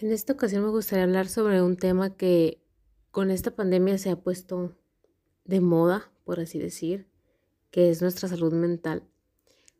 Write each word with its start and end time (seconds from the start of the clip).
En 0.00 0.12
esta 0.12 0.34
ocasión 0.34 0.62
me 0.62 0.70
gustaría 0.70 1.02
hablar 1.02 1.26
sobre 1.26 1.60
un 1.60 1.76
tema 1.76 2.16
que 2.16 2.62
con 3.10 3.32
esta 3.32 3.56
pandemia 3.56 3.98
se 3.98 4.10
ha 4.10 4.16
puesto 4.16 4.76
de 5.44 5.60
moda, 5.60 6.12
por 6.22 6.38
así 6.38 6.60
decir, 6.60 7.08
que 7.72 7.90
es 7.90 8.00
nuestra 8.00 8.28
salud 8.28 8.52
mental. 8.52 9.02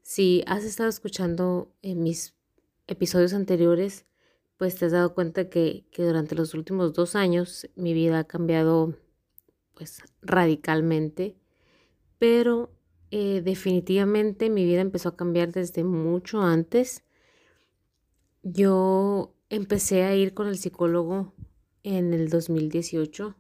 Si 0.03 0.43
has 0.49 0.65
estado 0.65 0.89
escuchando 0.89 1.73
en 1.83 2.03
mis 2.03 2.35
episodios 2.89 3.33
anteriores, 3.33 4.07
pues 4.57 4.75
te 4.75 4.87
has 4.87 4.93
dado 4.93 5.15
cuenta 5.15 5.49
que, 5.49 5.87
que 5.93 6.03
durante 6.03 6.35
los 6.35 6.53
últimos 6.53 6.95
dos 6.95 7.15
años 7.15 7.69
mi 7.77 7.95
vida 7.95 8.19
ha 8.19 8.25
cambiado 8.25 8.97
pues 9.75 10.03
radicalmente, 10.21 11.37
pero 12.19 12.73
eh, 13.13 13.41
definitivamente 13.41 14.51
mi 14.51 14.65
vida 14.65 14.81
empezó 14.81 15.11
a 15.11 15.17
cambiar 15.17 15.53
desde 15.53 15.85
mucho 15.85 16.43
antes. 16.43 17.05
Yo 18.43 19.38
empecé 19.51 20.05
a 20.05 20.15
ir 20.15 20.35
con 20.35 20.49
el 20.49 20.59
psicólogo 20.59 21.35
en 21.83 22.13
el 22.15 22.29
2018, 22.29 23.35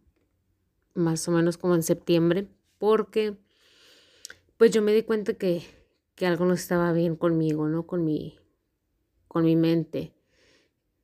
más 0.94 1.26
o 1.28 1.32
menos 1.32 1.58
como 1.58 1.74
en 1.74 1.82
septiembre, 1.82 2.48
porque 2.78 3.36
pues 4.56 4.70
yo 4.70 4.82
me 4.82 4.92
di 4.92 5.02
cuenta 5.02 5.34
que, 5.34 5.62
que 6.14 6.26
algo 6.26 6.44
no 6.44 6.54
estaba 6.54 6.92
bien 6.92 7.16
conmigo, 7.16 7.68
¿no? 7.68 7.86
Con 7.86 8.04
mi, 8.04 8.38
con 9.28 9.44
mi 9.44 9.56
mente. 9.56 10.14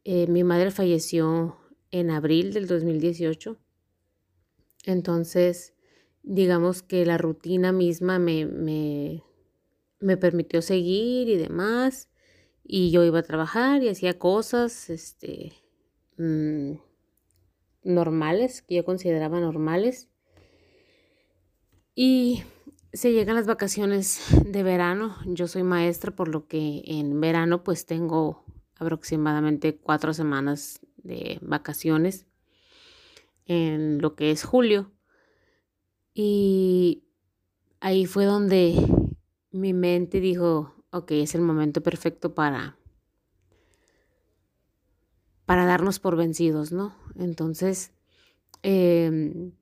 Eh, 0.04 0.26
mi 0.26 0.44
madre 0.44 0.70
falleció 0.70 1.56
en 1.90 2.10
abril 2.10 2.52
del 2.52 2.66
2018 2.66 3.58
entonces, 4.84 5.74
digamos 6.22 6.82
que 6.82 7.06
la 7.06 7.18
rutina 7.18 7.72
misma 7.72 8.18
me, 8.18 8.44
me, 8.46 9.22
me 10.00 10.16
permitió 10.16 10.62
seguir 10.62 11.28
y 11.28 11.36
demás. 11.36 12.08
Y 12.64 12.90
yo 12.90 13.04
iba 13.04 13.18
a 13.18 13.22
trabajar 13.22 13.82
y 13.82 13.88
hacía 13.88 14.18
cosas 14.18 14.88
este, 14.90 15.52
mm, 16.16 16.72
normales, 17.84 18.62
que 18.62 18.76
yo 18.76 18.84
consideraba 18.84 19.38
normales. 19.38 20.08
Y 21.94 22.42
se 22.92 23.12
llegan 23.12 23.36
las 23.36 23.46
vacaciones 23.46 24.20
de 24.46 24.62
verano. 24.62 25.16
Yo 25.26 25.46
soy 25.46 25.62
maestra, 25.62 26.14
por 26.14 26.28
lo 26.28 26.46
que 26.46 26.82
en 26.86 27.20
verano 27.20 27.62
pues 27.62 27.86
tengo 27.86 28.44
aproximadamente 28.76 29.76
cuatro 29.76 30.14
semanas 30.14 30.80
de 30.96 31.38
vacaciones 31.42 32.26
en 33.46 34.00
lo 34.00 34.14
que 34.14 34.30
es 34.30 34.44
julio. 34.44 34.90
Y 36.14 37.04
ahí 37.80 38.06
fue 38.06 38.24
donde 38.24 38.74
mi 39.50 39.72
mente 39.72 40.20
dijo, 40.20 40.73
ok, 40.94 41.10
es 41.10 41.34
el 41.34 41.40
momento 41.40 41.82
perfecto 41.82 42.34
para, 42.34 42.78
para 45.44 45.66
darnos 45.66 45.98
por 45.98 46.16
vencidos, 46.16 46.70
¿no? 46.70 46.96
Entonces, 47.16 47.92
em, 48.62 49.52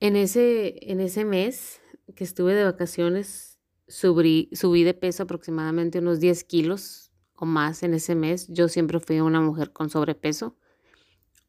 en, 0.00 0.16
ese, 0.16 0.90
en 0.90 1.00
ese 1.00 1.26
mes 1.26 1.82
que 2.16 2.24
estuve 2.24 2.54
de 2.54 2.64
vacaciones, 2.64 3.58
subí, 3.86 4.48
subí 4.54 4.82
de 4.82 4.94
peso 4.94 5.24
aproximadamente 5.24 5.98
unos 5.98 6.20
10 6.20 6.42
kilos 6.44 7.12
o 7.34 7.44
más 7.44 7.82
en 7.82 7.92
ese 7.92 8.14
mes. 8.14 8.48
Yo 8.48 8.68
siempre 8.68 8.98
fui 8.98 9.20
una 9.20 9.42
mujer 9.42 9.72
con 9.72 9.90
sobrepeso. 9.90 10.56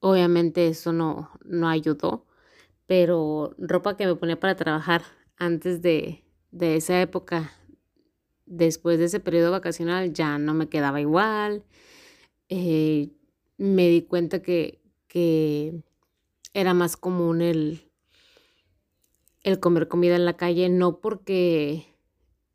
Obviamente 0.01 0.67
eso 0.67 0.91
no, 0.91 1.31
no 1.45 1.69
ayudó, 1.69 2.25
pero 2.87 3.55
ropa 3.57 3.95
que 3.95 4.05
me 4.05 4.15
ponía 4.15 4.37
para 4.39 4.55
trabajar 4.55 5.03
antes 5.37 5.81
de, 5.81 6.25
de 6.51 6.75
esa 6.75 7.01
época, 7.01 7.51
después 8.51 8.99
de 8.99 9.05
ese 9.05 9.19
periodo 9.19 9.51
vacacional, 9.51 10.13
ya 10.13 10.37
no 10.37 10.53
me 10.53 10.69
quedaba 10.69 11.01
igual. 11.01 11.63
Eh, 12.49 13.09
me 13.57 13.87
di 13.87 14.03
cuenta 14.03 14.41
que, 14.41 14.81
que 15.07 15.81
era 16.53 16.73
más 16.73 16.97
común 16.97 17.41
el, 17.41 17.89
el 19.43 19.59
comer 19.59 19.87
comida 19.87 20.15
en 20.15 20.25
la 20.25 20.37
calle, 20.37 20.69
no 20.69 20.99
porque 20.99 21.87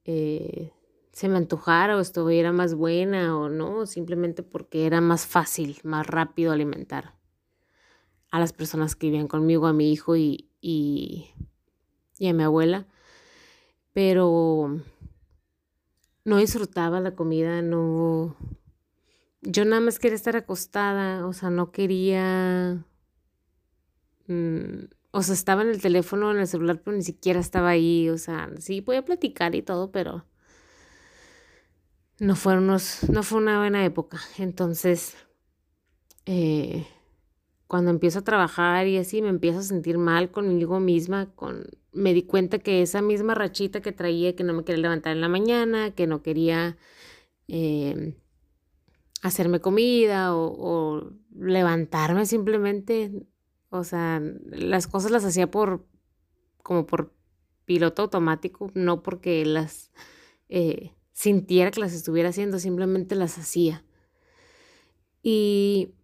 eh, 0.04 0.72
se 1.12 1.28
me 1.28 1.38
antojara 1.38 1.96
o 1.96 2.00
estuviera 2.00 2.52
más 2.52 2.74
buena 2.74 3.38
o 3.38 3.48
no, 3.48 3.86
simplemente 3.86 4.42
porque 4.42 4.86
era 4.86 5.00
más 5.00 5.26
fácil, 5.26 5.78
más 5.82 6.06
rápido 6.06 6.52
alimentar 6.52 7.14
a 8.30 8.38
las 8.38 8.52
personas 8.52 8.96
que 8.96 9.06
vivían 9.06 9.28
conmigo, 9.28 9.66
a 9.66 9.72
mi 9.72 9.90
hijo 9.90 10.16
y, 10.16 10.50
y, 10.60 11.30
a 12.20 12.32
mi 12.34 12.42
abuela. 12.42 12.86
Pero 13.94 14.82
no 16.26 16.38
disfrutaba 16.38 17.00
la 17.00 17.14
comida, 17.14 17.62
no... 17.62 18.36
Yo 19.42 19.64
nada 19.64 19.80
más 19.80 20.00
quería 20.00 20.16
estar 20.16 20.36
acostada, 20.36 21.24
o 21.24 21.32
sea, 21.32 21.50
no 21.50 21.70
quería... 21.70 22.84
Mm, 24.26 24.86
o 25.12 25.22
sea, 25.22 25.34
estaba 25.34 25.62
en 25.62 25.68
el 25.68 25.80
teléfono, 25.80 26.32
en 26.32 26.38
el 26.38 26.48
celular, 26.48 26.82
pero 26.82 26.96
ni 26.96 27.04
siquiera 27.04 27.38
estaba 27.38 27.68
ahí, 27.70 28.08
o 28.10 28.18
sea, 28.18 28.50
sí 28.58 28.82
podía 28.82 29.04
platicar 29.04 29.54
y 29.54 29.62
todo, 29.62 29.92
pero 29.92 30.26
no 32.18 32.34
fue, 32.34 32.56
no 32.56 33.22
fue 33.22 33.38
una 33.38 33.60
buena 33.60 33.84
época. 33.84 34.18
Entonces, 34.36 35.14
eh, 36.26 36.88
cuando 37.68 37.92
empiezo 37.92 38.18
a 38.18 38.24
trabajar 38.24 38.88
y 38.88 38.98
así 38.98 39.22
me 39.22 39.28
empiezo 39.28 39.60
a 39.60 39.62
sentir 39.62 39.96
mal 39.96 40.32
conmigo 40.32 40.80
misma, 40.80 41.32
con 41.36 41.68
me 41.96 42.14
di 42.14 42.22
cuenta 42.22 42.58
que 42.58 42.82
esa 42.82 43.02
misma 43.02 43.34
rachita 43.34 43.80
que 43.80 43.92
traía, 43.92 44.36
que 44.36 44.44
no 44.44 44.52
me 44.52 44.64
quería 44.64 44.82
levantar 44.82 45.12
en 45.12 45.22
la 45.22 45.28
mañana, 45.28 45.92
que 45.92 46.06
no 46.06 46.22
quería 46.22 46.76
em, 47.48 48.14
hacerme 49.22 49.60
comida 49.60 50.34
o, 50.36 50.54
o, 50.58 51.12
levantarme 51.34 52.26
simplemente, 52.26 53.12
o 53.70 53.84
sea, 53.84 54.22
las 54.46 54.86
cosas 54.86 55.10
las 55.10 55.24
hacía 55.24 55.50
por 55.50 55.86
como 56.62 56.86
por 56.86 57.14
piloto 57.64 58.02
automático, 58.02 58.70
no 58.74 59.02
porque 59.02 59.44
las 59.46 59.90
eh, 60.48 60.92
sintiera 61.12 61.70
que 61.70 61.80
las 61.80 61.92
estuviera 61.92 62.30
haciendo, 62.30 62.58
simplemente 62.58 63.14
las 63.14 63.38
hacía. 63.38 63.84
Y 65.22 65.94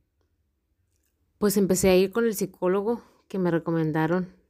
pues 1.39 1.57
empecé 1.57 1.91
a 1.91 1.97
ir 1.97 2.13
con 2.13 2.25
el 2.25 2.35
psicólogo 2.35 3.03
que 3.29 3.39
me 3.39 3.51
recomendaron 3.51 4.42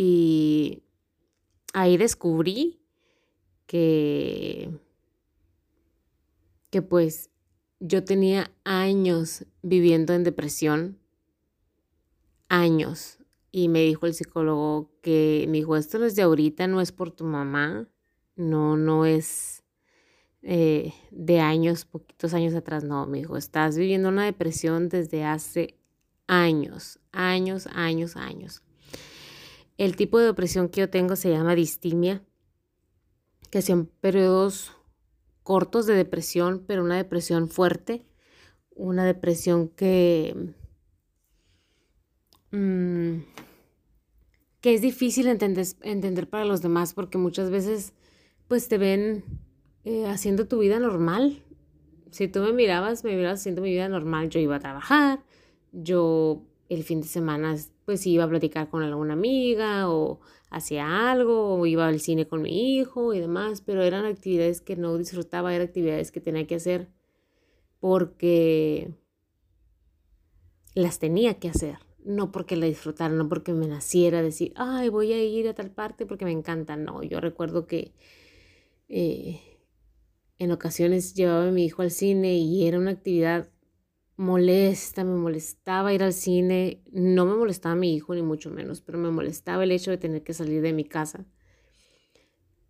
y 0.00 0.84
ahí 1.72 1.96
descubrí 1.96 2.78
que 3.66 4.70
que 6.70 6.82
pues 6.82 7.30
yo 7.80 8.04
tenía 8.04 8.52
años 8.62 9.44
viviendo 9.62 10.12
en 10.14 10.22
depresión, 10.22 11.00
años. 12.48 13.18
Y 13.50 13.68
me 13.68 13.80
dijo 13.80 14.06
el 14.06 14.14
psicólogo 14.14 14.92
que 15.02 15.46
me 15.48 15.58
dijo, 15.58 15.76
esto 15.76 15.98
no 15.98 16.04
es 16.04 16.14
de 16.14 16.22
ahorita, 16.22 16.68
no 16.68 16.80
es 16.80 16.92
por 16.92 17.10
tu 17.10 17.24
mamá, 17.24 17.88
no, 18.36 18.76
no 18.76 19.04
es 19.04 19.64
eh, 20.42 20.92
de 21.10 21.40
años, 21.40 21.86
poquitos 21.86 22.34
años 22.34 22.54
atrás, 22.54 22.84
no, 22.84 23.04
me 23.06 23.18
dijo, 23.18 23.36
estás 23.36 23.76
viviendo 23.76 24.10
una 24.10 24.26
depresión 24.26 24.88
desde 24.88 25.24
hace 25.24 25.76
años, 26.28 27.00
años, 27.10 27.66
años, 27.72 28.14
años. 28.14 28.62
El 29.78 29.94
tipo 29.94 30.18
de 30.18 30.26
depresión 30.26 30.68
que 30.68 30.80
yo 30.80 30.90
tengo 30.90 31.14
se 31.14 31.30
llama 31.30 31.54
distimia, 31.54 32.22
que 33.50 33.62
son 33.62 33.86
periodos 34.00 34.72
cortos 35.44 35.86
de 35.86 35.94
depresión, 35.94 36.64
pero 36.66 36.82
una 36.82 36.96
depresión 36.96 37.48
fuerte, 37.48 38.04
una 38.74 39.04
depresión 39.04 39.68
que, 39.68 40.52
mm, 42.50 43.20
que 44.60 44.74
es 44.74 44.82
difícil 44.82 45.28
entender, 45.28 45.66
entender, 45.82 46.28
para 46.28 46.44
los 46.44 46.60
demás 46.60 46.92
porque 46.92 47.16
muchas 47.16 47.48
veces 47.48 47.92
pues 48.48 48.66
te 48.66 48.78
ven 48.78 49.24
eh, 49.84 50.06
haciendo 50.06 50.48
tu 50.48 50.58
vida 50.58 50.80
normal. 50.80 51.44
Si 52.10 52.26
tú 52.26 52.40
me 52.40 52.52
mirabas, 52.52 53.04
me 53.04 53.14
mirabas 53.14 53.40
haciendo 53.40 53.62
mi 53.62 53.70
vida 53.70 53.88
normal, 53.88 54.28
yo 54.28 54.40
iba 54.40 54.56
a 54.56 54.60
trabajar, 54.60 55.22
yo 55.70 56.47
el 56.68 56.84
fin 56.84 57.00
de 57.00 57.08
semana 57.08 57.56
pues 57.84 58.06
iba 58.06 58.24
a 58.24 58.28
platicar 58.28 58.68
con 58.68 58.82
alguna 58.82 59.14
amiga 59.14 59.90
o 59.90 60.20
hacía 60.50 61.10
algo 61.10 61.54
o 61.54 61.66
iba 61.66 61.86
al 61.86 62.00
cine 62.00 62.26
con 62.26 62.42
mi 62.42 62.76
hijo 62.76 63.14
y 63.14 63.20
demás, 63.20 63.62
pero 63.62 63.82
eran 63.82 64.04
actividades 64.04 64.60
que 64.60 64.76
no 64.76 64.96
disfrutaba, 64.96 65.54
eran 65.54 65.68
actividades 65.68 66.12
que 66.12 66.20
tenía 66.20 66.46
que 66.46 66.56
hacer 66.56 66.88
porque 67.80 68.92
las 70.74 70.98
tenía 70.98 71.38
que 71.38 71.48
hacer, 71.48 71.78
no 72.04 72.30
porque 72.30 72.56
la 72.56 72.66
disfrutara, 72.66 73.14
no 73.14 73.28
porque 73.28 73.52
me 73.52 73.66
naciera 73.66 74.22
decir, 74.22 74.52
ay, 74.56 74.88
voy 74.88 75.12
a 75.12 75.22
ir 75.22 75.48
a 75.48 75.54
tal 75.54 75.70
parte 75.70 76.06
porque 76.06 76.24
me 76.24 76.32
encanta, 76.32 76.76
no, 76.76 77.02
yo 77.02 77.20
recuerdo 77.20 77.66
que 77.66 77.94
eh, 78.88 79.40
en 80.38 80.52
ocasiones 80.52 81.14
llevaba 81.14 81.48
a 81.48 81.52
mi 81.52 81.64
hijo 81.64 81.82
al 81.82 81.90
cine 81.90 82.36
y 82.36 82.66
era 82.66 82.78
una 82.78 82.92
actividad 82.92 83.48
molesta, 84.18 85.04
me 85.04 85.16
molestaba 85.16 85.94
ir 85.94 86.02
al 86.02 86.12
cine, 86.12 86.82
no 86.90 87.24
me 87.24 87.36
molestaba 87.36 87.76
mi 87.76 87.94
hijo 87.94 88.14
ni 88.14 88.22
mucho 88.22 88.50
menos, 88.50 88.82
pero 88.82 88.98
me 88.98 89.10
molestaba 89.10 89.64
el 89.64 89.72
hecho 89.72 89.90
de 89.92 89.98
tener 89.98 90.22
que 90.24 90.34
salir 90.34 90.60
de 90.60 90.72
mi 90.72 90.84
casa. 90.84 91.24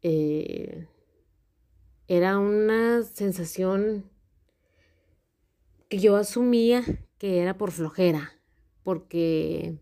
Eh, 0.03 0.87
era 2.07 2.39
una 2.39 3.03
sensación 3.03 4.05
que 5.89 5.99
yo 5.99 6.17
asumía 6.17 6.85
que 7.17 7.41
era 7.41 7.57
por 7.57 7.73
flojera, 7.73 8.33
porque 8.83 9.79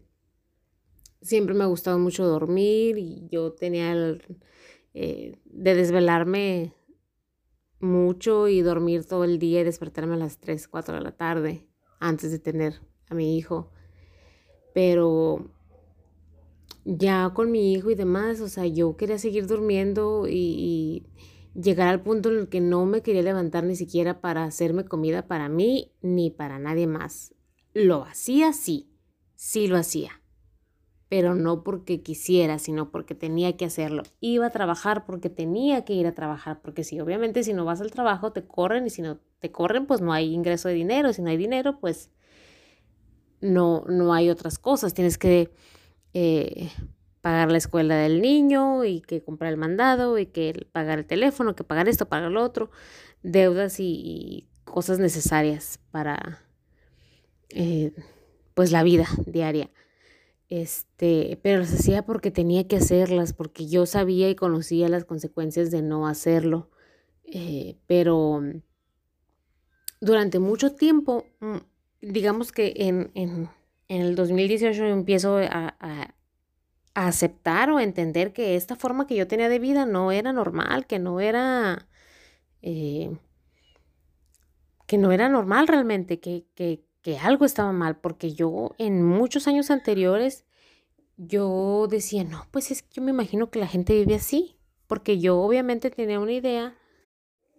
siempre 1.20 1.54
me 1.54 1.64
ha 1.64 1.68
gustado 1.68 1.98
mucho 1.98 2.24
dormir 2.24 2.96
y 2.96 3.28
yo 3.28 3.52
tenía 3.52 3.92
el, 3.92 4.22
eh, 4.94 5.36
de 5.44 5.74
desvelarme 5.74 6.74
mucho 7.80 8.48
y 8.48 8.62
dormir 8.62 9.04
todo 9.04 9.24
el 9.24 9.38
día 9.38 9.60
y 9.60 9.64
despertarme 9.64 10.14
a 10.14 10.18
las 10.18 10.38
3, 10.38 10.68
4 10.68 10.96
de 10.96 11.00
la 11.00 11.12
tarde 11.12 11.66
antes 12.00 12.30
de 12.30 12.38
tener 12.38 12.80
a 13.08 13.14
mi 13.14 13.36
hijo. 13.36 13.70
Pero 14.74 15.50
ya 16.84 17.32
con 17.34 17.50
mi 17.50 17.72
hijo 17.72 17.90
y 17.90 17.94
demás, 17.94 18.40
o 18.40 18.48
sea, 18.48 18.66
yo 18.66 18.96
quería 18.96 19.18
seguir 19.18 19.46
durmiendo 19.46 20.26
y, 20.28 21.06
llegar 21.54 21.88
al 21.88 22.02
punto 22.02 22.30
en 22.30 22.40
el 22.40 22.48
que 22.48 22.60
no 22.60 22.84
me 22.84 23.00
quería 23.00 23.22
levantar 23.22 23.64
ni 23.64 23.76
siquiera 23.76 24.20
para 24.20 24.44
hacerme 24.44 24.84
comida 24.84 25.26
para 25.26 25.48
mí 25.48 25.94
ni 26.02 26.30
para 26.30 26.58
nadie 26.58 26.86
más. 26.86 27.34
Lo 27.72 28.04
hacía, 28.04 28.52
sí, 28.52 28.90
sí 29.36 29.66
lo 29.66 29.78
hacía, 29.78 30.20
pero 31.08 31.34
no 31.34 31.62
porque 31.62 32.02
quisiera, 32.02 32.58
sino 32.58 32.90
porque 32.90 33.14
tenía 33.14 33.56
que 33.56 33.64
hacerlo. 33.64 34.02
Iba 34.20 34.46
a 34.46 34.50
trabajar 34.50 35.04
porque 35.04 35.30
tenía 35.30 35.84
que 35.84 35.92
ir 35.92 36.06
a 36.06 36.12
trabajar, 36.12 36.60
porque 36.62 36.84
si 36.84 37.00
obviamente 37.00 37.44
si 37.44 37.52
no 37.52 37.64
vas 37.64 37.80
al 37.80 37.90
trabajo 37.90 38.32
te 38.32 38.46
corren 38.46 38.86
y 38.86 38.90
si 38.90 39.02
no 39.02 39.18
te 39.38 39.52
corren 39.52 39.86
pues 39.86 40.00
no 40.00 40.12
hay 40.12 40.32
ingreso 40.34 40.68
de 40.68 40.74
dinero, 40.74 41.12
si 41.12 41.22
no 41.22 41.30
hay 41.30 41.36
dinero 41.36 41.78
pues 41.78 42.10
no, 43.40 43.84
no 43.88 44.14
hay 44.14 44.30
otras 44.30 44.58
cosas, 44.58 44.94
tienes 44.94 45.18
que 45.18 45.52
eh, 46.14 46.70
pagar 47.20 47.50
la 47.50 47.58
escuela 47.58 47.96
del 47.96 48.20
niño 48.20 48.84
y 48.84 49.00
que 49.00 49.22
comprar 49.22 49.52
el 49.52 49.58
mandado 49.58 50.18
y 50.18 50.26
que 50.26 50.66
pagar 50.72 50.98
el 50.98 51.06
teléfono, 51.06 51.54
que 51.54 51.64
pagar 51.64 51.88
esto, 51.88 52.08
pagar 52.08 52.30
lo 52.30 52.42
otro, 52.42 52.70
deudas 53.22 53.78
y, 53.78 54.48
cosas 54.66 54.98
necesarias 54.98 55.80
para 55.90 56.40
eh, 57.48 57.92
pues 58.52 58.72
la 58.72 58.82
vida 58.82 59.06
diaria. 59.24 59.70
Este, 60.48 61.40
pero 61.42 61.58
las 61.58 61.72
hacía 61.72 62.06
porque 62.06 62.30
tenía 62.30 62.68
que 62.68 62.76
hacerlas, 62.76 63.32
porque 63.32 63.66
yo 63.66 63.84
sabía 63.86 64.30
y 64.30 64.36
conocía 64.36 64.88
las 64.88 65.04
consecuencias 65.04 65.70
de 65.70 65.82
no 65.82 66.06
hacerlo. 66.06 66.70
Eh, 67.24 67.76
pero 67.86 68.42
durante 70.00 70.38
mucho 70.38 70.74
tiempo, 70.74 71.24
mm, 71.40 71.56
digamos 72.00 72.52
que 72.52 72.74
en, 72.76 73.10
en, 73.14 73.48
en 73.88 74.02
el 74.02 74.14
2018 74.14 74.86
empiezo 74.86 75.38
a, 75.38 76.12
aceptar 76.94 77.68
o 77.70 77.78
entender 77.78 78.32
que 78.32 78.56
esta 78.56 78.74
forma 78.74 79.06
que 79.06 79.16
yo 79.16 79.28
tenía 79.28 79.50
de 79.50 79.58
vida 79.58 79.84
no 79.84 80.12
era 80.12 80.32
normal, 80.32 80.86
que 80.86 80.98
no 80.98 81.20
era, 81.20 81.86
eh, 82.62 83.18
que 84.86 84.96
no 84.96 85.12
era 85.12 85.28
normal 85.28 85.68
realmente, 85.68 86.20
que, 86.20 86.46
que, 86.54 86.85
que 87.06 87.18
algo 87.18 87.44
estaba 87.44 87.70
mal, 87.70 88.00
porque 88.00 88.32
yo 88.32 88.74
en 88.78 89.04
muchos 89.04 89.46
años 89.46 89.70
anteriores, 89.70 90.44
yo 91.16 91.86
decía, 91.88 92.24
no, 92.24 92.48
pues 92.50 92.72
es 92.72 92.82
que 92.82 92.94
yo 92.94 93.02
me 93.02 93.12
imagino 93.12 93.48
que 93.48 93.60
la 93.60 93.68
gente 93.68 93.92
vive 93.92 94.16
así, 94.16 94.58
porque 94.88 95.20
yo 95.20 95.40
obviamente 95.40 95.88
tenía 95.90 96.18
una 96.18 96.32
idea 96.32 96.76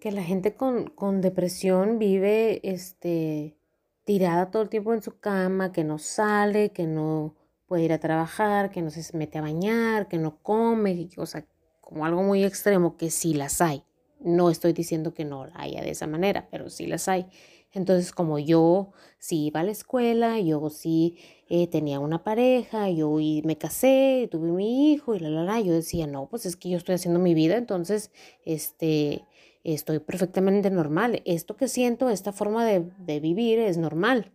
que 0.02 0.12
la 0.12 0.22
gente 0.22 0.54
con, 0.54 0.88
con 0.88 1.22
depresión 1.22 1.98
vive, 1.98 2.60
este, 2.70 3.58
tirada 4.04 4.52
todo 4.52 4.64
el 4.64 4.70
tiempo 4.70 4.94
en 4.94 5.02
su 5.02 5.18
cama, 5.18 5.72
que 5.72 5.86
no 5.86 5.98
sale, 5.98 6.74
que 6.74 6.86
no 6.86 7.34
puede 7.68 7.84
ir 7.84 7.94
a 7.94 8.02
trabajar, 8.02 8.70
que 8.70 8.82
no 8.82 8.90
se 8.90 9.18
mete 9.18 9.38
a 9.38 9.44
bañar, 9.44 10.10
que 10.10 10.18
no 10.18 10.40
come, 10.44 11.08
o 11.16 11.26
sea, 11.26 11.48
como 11.80 12.06
algo 12.06 12.22
muy 12.22 12.44
extremo, 12.44 12.98
que 12.98 13.10
sí 13.12 13.34
las 13.34 13.62
hay. 13.62 13.86
No 14.20 14.50
estoy 14.50 14.74
diciendo 14.74 15.14
que 15.14 15.24
no 15.24 15.46
la 15.46 15.62
haya 15.62 15.82
de 15.82 15.92
esa 15.92 16.06
manera, 16.06 16.50
pero 16.52 16.70
sí 16.70 16.86
las 16.86 17.08
hay. 17.08 17.28
Entonces, 17.74 18.12
como 18.12 18.40
yo 18.40 18.92
sí 19.20 19.46
iba 19.48 19.60
a 19.60 19.64
la 19.64 19.72
escuela, 19.72 20.40
yo 20.40 20.70
sí 20.70 21.18
eh, 21.50 21.68
tenía 21.68 22.00
una 22.00 22.24
pareja, 22.24 22.90
yo 22.90 23.18
me 23.44 23.58
casé, 23.58 24.28
tuve 24.32 24.52
mi 24.52 24.94
hijo 24.94 25.16
y 25.16 25.20
la, 25.20 25.30
la, 25.30 25.44
la, 25.44 25.60
yo 25.62 25.74
decía, 25.74 26.08
no, 26.08 26.28
pues 26.30 26.46
es 26.46 26.56
que 26.56 26.70
yo 26.70 26.78
estoy 26.78 26.96
haciendo 26.96 27.20
mi 27.20 27.34
vida, 27.34 27.58
entonces, 27.58 28.12
este, 28.46 29.26
estoy 29.64 30.00
perfectamente 30.00 30.72
normal. 30.72 31.22
Esto 31.26 31.58
que 31.58 31.68
siento, 31.68 32.10
esta 32.10 32.32
forma 32.32 32.66
de, 32.66 32.90
de 33.00 33.20
vivir 33.20 33.60
es 33.60 33.78
normal. 33.78 34.32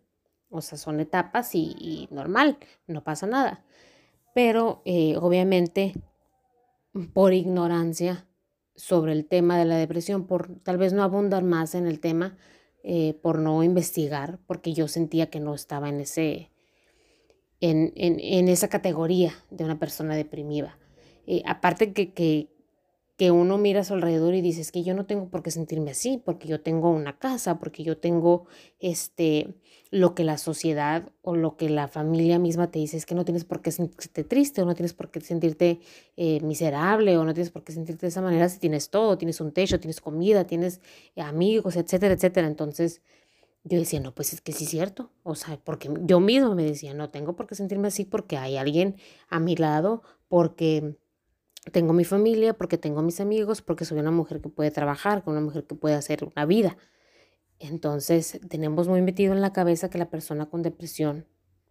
O 0.51 0.61
sea, 0.61 0.77
son 0.77 1.01
etapas 1.01 1.55
y, 1.55 2.09
normal, 2.11 2.59
no 2.87 3.03
pasa 3.03 3.27
nada. 3.27 3.65
Pero 4.35 4.83
eh, 4.85 5.17
obviamente 5.19 5.95
por 7.15 7.33
ignorancia 7.33 8.27
sobre 8.77 9.13
el 9.13 9.27
tema 9.27 9.59
de 9.59 9.65
la 9.65 9.77
depresión, 9.77 10.27
por 10.27 10.59
tal 10.63 10.77
vez 10.77 10.93
no 10.93 11.03
abundar 11.03 11.43
más 11.43 11.75
en 11.75 11.87
el 11.87 12.01
tema, 12.01 12.37
eh, 12.83 13.15
por 13.23 13.39
no 13.39 13.63
investigar, 13.63 14.39
porque 14.47 14.73
yo 14.73 14.89
sentía 14.89 15.31
que 15.31 15.41
no 15.41 15.55
estaba 15.55 15.89
en, 15.89 16.01
ese, 16.01 16.51
en, 17.61 17.93
en, 17.97 18.19
en 18.21 18.49
esa 18.49 18.69
categoría 18.69 19.33
de 19.51 19.65
una 19.65 19.79
persona 19.79 20.17
deprimida. 20.17 20.79
Eh, 21.27 21.43
aparte 21.47 21.93
que, 21.93 22.13
que, 22.13 22.49
que 23.17 23.31
uno 23.31 23.59
mira 23.59 23.81
a 23.81 23.85
su 23.85 23.95
alrededor 23.95 24.35
y 24.35 24.41
dice, 24.41 24.61
es 24.61 24.73
que 24.73 24.83
yo 24.83 24.95
no 24.95 25.07
tengo 25.07 25.29
por 25.29 25.43
qué 25.43 25.51
sentirme 25.51 25.91
así, 25.91 26.21
porque 26.25 26.49
yo 26.49 26.61
tengo 26.61 26.91
una 26.91 27.19
casa, 27.19 27.59
porque 27.59 27.85
yo 27.85 27.99
tengo 27.99 28.47
este, 28.81 29.55
lo 29.91 30.15
que 30.15 30.25
la 30.25 30.39
sociedad 30.39 31.13
o 31.21 31.37
lo 31.37 31.57
que 31.57 31.69
la 31.69 31.89
familia 31.89 32.39
misma 32.39 32.71
te 32.71 32.79
dice, 32.79 32.97
es 32.97 33.07
que 33.07 33.15
no 33.15 33.25
tienes 33.25 33.45
por 33.45 33.61
qué 33.61 33.71
sentirte 33.71 34.25
triste 34.25 34.63
o 34.63 34.65
no 34.65 34.75
tienes 34.75 34.95
por 34.95 35.11
qué 35.11 35.21
sentirte 35.21 35.81
eh, 36.17 36.41
miserable 36.41 37.17
o 37.19 37.25
no 37.25 37.35
tienes 37.35 37.51
por 37.51 37.65
qué 37.65 37.73
sentirte 37.73 38.07
de 38.07 38.09
esa 38.09 38.23
manera 38.23 38.49
si 38.49 38.59
tienes 38.59 38.91
todo, 38.91 39.19
tienes 39.19 39.41
un 39.41 39.53
techo, 39.53 39.79
tienes 39.79 40.01
comida, 40.01 40.47
tienes 40.47 40.81
amigos, 41.17 41.77
etcétera, 41.77 42.15
etcétera. 42.15 42.47
Entonces 42.47 43.03
yo 43.65 43.79
decía, 43.79 44.01
no, 44.01 44.15
pues 44.15 44.33
es 44.33 44.41
que 44.41 44.53
sí 44.53 44.65
es 44.65 44.71
cierto, 44.71 45.11
o 45.23 45.35
sea, 45.35 45.61
porque 45.63 45.89
yo 46.03 46.19
mismo 46.21 46.55
me 46.55 46.65
decía, 46.65 46.95
no 46.95 47.11
tengo 47.11 47.37
por 47.37 47.47
qué 47.47 47.55
sentirme 47.55 47.89
así 47.89 48.05
porque 48.05 48.37
hay 48.37 48.57
alguien 48.57 48.97
a 49.29 49.39
mi 49.39 49.57
lado, 49.57 50.03
porque 50.29 50.97
tengo 51.71 51.93
mi 51.93 52.05
familia, 52.05 52.55
porque 52.55 52.79
tengo 52.79 53.03
mis 53.03 53.21
amigos, 53.21 53.63
porque 53.63 53.85
soy 53.85 54.01
una 54.01 54.11
mujer 54.11 54.41
que 54.41 54.49
puede 54.49 54.71
trabajar, 54.71 55.23
una 55.27 55.41
mujer 55.41 55.65
que 55.65 55.75
puede 55.75 55.95
hacer 55.95 56.25
una 56.25 56.45
vida. 56.45 56.77
Entonces 57.61 58.41
tenemos 58.49 58.89
muy 58.89 59.03
metido 59.03 59.33
en 59.33 59.41
la 59.41 59.53
cabeza 59.53 59.89
que 59.89 59.99
la 59.99 60.11
persona 60.11 60.47
con 60.47 60.63
depresión 60.63 61.27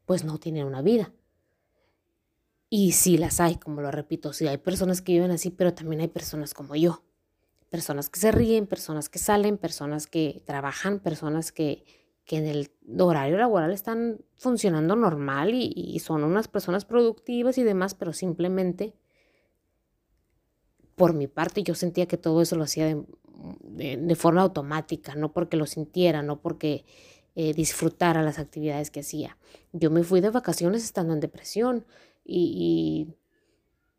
pues 0.05 0.23
no 0.23 0.37
tiene 0.37 0.63
una 0.63 0.81
vida. 0.81 1.11
Y 2.69 2.93
sí 2.93 3.17
las 3.17 3.41
hay, 3.41 3.55
como 3.55 3.81
lo 3.81 3.91
repito, 3.91 4.31
sí 4.31 4.47
hay 4.47 4.57
personas 4.57 5.01
que 5.01 5.11
viven 5.11 5.31
así, 5.31 5.49
pero 5.49 5.73
también 5.73 5.99
hay 5.99 6.07
personas 6.07 6.53
como 6.53 6.75
yo. 6.77 7.03
Personas 7.69 8.09
que 8.09 8.19
se 8.19 8.31
ríen, 8.31 8.67
personas 8.67 9.09
que 9.09 9.19
salen, 9.19 9.57
personas 9.57 10.07
que 10.07 10.41
trabajan, 10.45 10.99
personas 10.99 11.51
que, 11.51 11.83
que 12.23 12.37
en 12.37 12.45
el 12.45 12.71
horario 12.97 13.37
laboral 13.37 13.71
están 13.71 14.21
funcionando 14.37 14.95
normal 14.95 15.53
y, 15.53 15.73
y 15.75 15.99
son 15.99 16.23
unas 16.23 16.47
personas 16.47 16.85
productivas 16.85 17.57
y 17.57 17.63
demás, 17.63 17.93
pero 17.93 18.13
simplemente 18.13 18.93
por 21.01 21.15
mi 21.15 21.25
parte 21.25 21.63
yo 21.63 21.73
sentía 21.73 22.05
que 22.05 22.15
todo 22.15 22.43
eso 22.43 22.55
lo 22.55 22.63
hacía 22.63 22.95
de, 23.63 24.15
forma 24.15 24.43
automática, 24.43 25.15
no 25.15 25.33
porque 25.33 25.57
lo 25.57 25.65
sintiera, 25.65 26.21
no 26.21 26.39
porque 26.39 26.85
eh, 27.33 27.55
disfrutara 27.55 28.21
las 28.21 28.37
actividades 28.37 28.91
que 28.91 28.99
hacía. 28.99 29.35
Yo 29.73 29.89
me 29.89 30.03
fui 30.03 30.21
de 30.21 30.29
vacaciones 30.29 30.83
estando 30.83 31.13
en 31.13 31.19
depresión 31.19 31.87
y, 32.23 33.15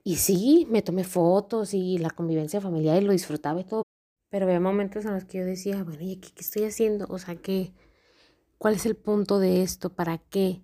y, 0.04 0.14
sí, 0.14 0.68
me 0.70 0.80
tomé 0.80 1.02
fotos 1.02 1.74
y 1.74 1.98
la 1.98 2.10
convivencia 2.10 2.60
familiar 2.60 3.02
y 3.02 3.04
lo 3.04 3.10
disfrutaba 3.10 3.60
y 3.60 3.64
todo. 3.64 3.82
Pero 4.30 4.46
había 4.46 4.60
momentos 4.60 5.04
en 5.04 5.14
los 5.14 5.24
que 5.24 5.38
yo 5.38 5.44
decía, 5.44 5.82
bueno, 5.82 6.02
¿y 6.02 6.18
qué, 6.18 6.30
qué 6.32 6.42
estoy 6.42 6.62
haciendo? 6.66 7.06
O 7.08 7.18
sea, 7.18 7.34
¿qué, 7.34 7.72
¿cuál 8.58 8.74
es 8.74 8.86
el 8.86 8.94
punto 8.94 9.40
de 9.40 9.64
esto? 9.64 9.92
¿Para 9.92 10.18
qué? 10.18 10.62